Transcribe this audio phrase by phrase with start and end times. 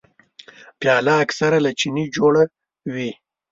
[0.79, 2.43] پیاله اکثره له چیني جوړه
[2.93, 3.11] وي.